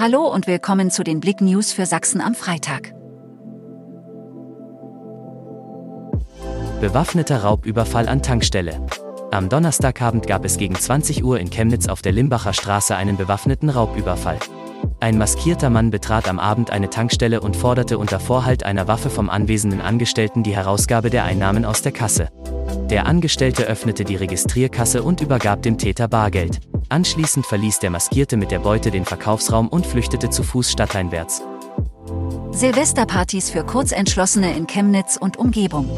Hallo 0.00 0.32
und 0.32 0.46
willkommen 0.46 0.92
zu 0.92 1.02
den 1.02 1.18
Blick 1.18 1.40
News 1.40 1.72
für 1.72 1.84
Sachsen 1.84 2.20
am 2.20 2.36
Freitag. 2.36 2.94
Bewaffneter 6.80 7.42
Raubüberfall 7.42 8.08
an 8.08 8.22
Tankstelle. 8.22 8.80
Am 9.32 9.48
Donnerstagabend 9.48 10.28
gab 10.28 10.44
es 10.44 10.56
gegen 10.56 10.76
20 10.76 11.24
Uhr 11.24 11.40
in 11.40 11.50
Chemnitz 11.50 11.88
auf 11.88 12.00
der 12.00 12.12
Limbacher 12.12 12.52
Straße 12.52 12.94
einen 12.94 13.16
bewaffneten 13.16 13.70
Raubüberfall. 13.70 14.38
Ein 15.00 15.18
maskierter 15.18 15.68
Mann 15.68 15.90
betrat 15.90 16.28
am 16.28 16.38
Abend 16.38 16.70
eine 16.70 16.90
Tankstelle 16.90 17.40
und 17.40 17.56
forderte 17.56 17.98
unter 17.98 18.20
Vorhalt 18.20 18.62
einer 18.62 18.86
Waffe 18.86 19.10
vom 19.10 19.28
anwesenden 19.28 19.80
Angestellten 19.80 20.44
die 20.44 20.54
Herausgabe 20.54 21.10
der 21.10 21.24
Einnahmen 21.24 21.64
aus 21.64 21.82
der 21.82 21.90
Kasse. 21.90 22.28
Der 22.88 23.06
Angestellte 23.06 23.64
öffnete 23.64 24.04
die 24.04 24.14
Registrierkasse 24.14 25.02
und 25.02 25.22
übergab 25.22 25.62
dem 25.62 25.76
Täter 25.76 26.06
Bargeld. 26.06 26.60
Anschließend 26.88 27.44
verließ 27.44 27.80
der 27.80 27.90
Maskierte 27.90 28.36
mit 28.36 28.50
der 28.50 28.60
Beute 28.60 28.90
den 28.90 29.04
Verkaufsraum 29.04 29.68
und 29.68 29.86
flüchtete 29.86 30.30
zu 30.30 30.42
Fuß 30.42 30.72
stadteinwärts. 30.72 31.42
Silvesterpartys 32.52 33.50
für 33.50 33.64
Kurzentschlossene 33.64 34.56
in 34.56 34.66
Chemnitz 34.66 35.18
und 35.18 35.36
Umgebung. 35.36 35.88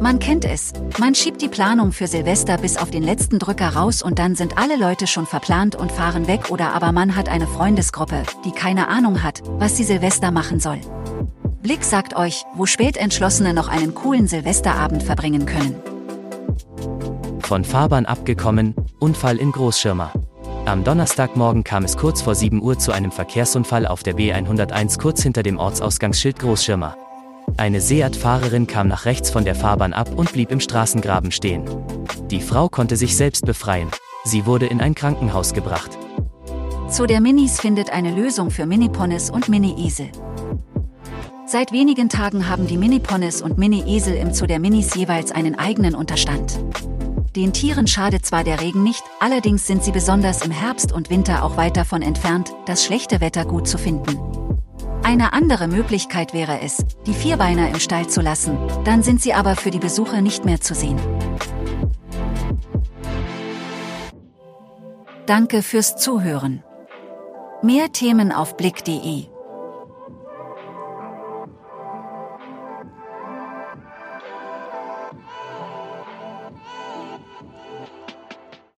Man 0.00 0.18
kennt 0.18 0.46
es. 0.46 0.72
Man 0.98 1.14
schiebt 1.14 1.42
die 1.42 1.48
Planung 1.48 1.92
für 1.92 2.06
Silvester 2.06 2.56
bis 2.56 2.78
auf 2.78 2.90
den 2.90 3.02
letzten 3.02 3.38
Drücker 3.38 3.68
raus 3.76 4.00
und 4.00 4.18
dann 4.18 4.34
sind 4.34 4.56
alle 4.56 4.76
Leute 4.76 5.06
schon 5.06 5.26
verplant 5.26 5.76
und 5.76 5.92
fahren 5.92 6.26
weg 6.26 6.50
oder 6.50 6.72
aber 6.72 6.90
man 6.90 7.14
hat 7.14 7.28
eine 7.28 7.46
Freundesgruppe, 7.46 8.22
die 8.46 8.52
keine 8.52 8.88
Ahnung 8.88 9.22
hat, 9.22 9.42
was 9.58 9.76
sie 9.76 9.84
Silvester 9.84 10.30
machen 10.30 10.58
soll. 10.58 10.80
Blick 11.62 11.84
sagt 11.84 12.16
euch, 12.16 12.44
wo 12.54 12.64
Spätentschlossene 12.64 13.52
noch 13.52 13.68
einen 13.68 13.94
coolen 13.94 14.26
Silvesterabend 14.26 15.02
verbringen 15.02 15.44
können. 15.44 15.76
Von 17.40 17.64
Fahrbahn 17.64 18.06
abgekommen, 18.06 18.74
Unfall 19.00 19.38
in 19.38 19.50
Großschirmer. 19.50 20.12
Am 20.66 20.84
Donnerstagmorgen 20.84 21.64
kam 21.64 21.84
es 21.84 21.96
kurz 21.96 22.22
vor 22.22 22.34
7 22.34 22.62
Uhr 22.62 22.78
zu 22.78 22.92
einem 22.92 23.10
Verkehrsunfall 23.10 23.86
auf 23.86 24.02
der 24.02 24.14
B101 24.14 25.00
kurz 25.00 25.22
hinter 25.22 25.42
dem 25.42 25.58
Ortsausgangsschild 25.58 26.38
Großschirmer. 26.38 26.96
Eine 27.56 27.80
Seat-Fahrerin 27.80 28.66
kam 28.66 28.88
nach 28.88 29.06
rechts 29.06 29.30
von 29.30 29.44
der 29.44 29.54
Fahrbahn 29.54 29.92
ab 29.92 30.10
und 30.14 30.32
blieb 30.32 30.52
im 30.52 30.60
Straßengraben 30.60 31.32
stehen. 31.32 31.64
Die 32.30 32.40
Frau 32.40 32.68
konnte 32.68 32.96
sich 32.96 33.16
selbst 33.16 33.46
befreien. 33.46 33.88
Sie 34.24 34.46
wurde 34.46 34.66
in 34.66 34.80
ein 34.80 34.94
Krankenhaus 34.94 35.54
gebracht. 35.54 35.98
Zu 36.88 37.06
der 37.06 37.20
Minis 37.20 37.60
findet 37.60 37.90
eine 37.90 38.14
Lösung 38.14 38.50
für 38.50 38.66
Mini-Ponys 38.66 39.30
und 39.30 39.48
Mini-Esel. 39.48 40.10
Seit 41.46 41.72
wenigen 41.72 42.08
Tagen 42.08 42.48
haben 42.48 42.66
die 42.66 42.76
Mini-Ponys 42.76 43.42
und 43.42 43.58
Mini-Esel 43.58 44.14
im 44.14 44.32
Zoo 44.32 44.46
der 44.46 44.60
Minis 44.60 44.94
jeweils 44.94 45.32
einen 45.32 45.58
eigenen 45.58 45.94
Unterstand. 45.94 46.60
Den 47.36 47.52
Tieren 47.52 47.86
schadet 47.86 48.26
zwar 48.26 48.42
der 48.42 48.60
Regen 48.60 48.82
nicht, 48.82 49.04
allerdings 49.20 49.66
sind 49.66 49.84
sie 49.84 49.92
besonders 49.92 50.44
im 50.44 50.50
Herbst 50.50 50.92
und 50.92 51.10
Winter 51.10 51.44
auch 51.44 51.56
weit 51.56 51.76
davon 51.76 52.02
entfernt, 52.02 52.52
das 52.66 52.84
schlechte 52.84 53.20
Wetter 53.20 53.44
gut 53.44 53.68
zu 53.68 53.78
finden. 53.78 54.18
Eine 55.04 55.32
andere 55.32 55.68
Möglichkeit 55.68 56.34
wäre 56.34 56.60
es, 56.60 56.84
die 57.06 57.14
Vierbeiner 57.14 57.68
im 57.68 57.78
Stall 57.78 58.08
zu 58.08 58.20
lassen, 58.20 58.58
dann 58.84 59.04
sind 59.04 59.22
sie 59.22 59.32
aber 59.32 59.54
für 59.54 59.70
die 59.70 59.78
Besucher 59.78 60.20
nicht 60.20 60.44
mehr 60.44 60.60
zu 60.60 60.74
sehen. 60.74 60.98
Danke 65.26 65.62
fürs 65.62 65.96
Zuhören. 65.96 66.64
Mehr 67.62 67.92
Themen 67.92 68.32
auf 68.32 68.56
blick.de 68.56 69.26